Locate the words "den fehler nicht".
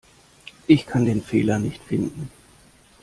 1.05-1.79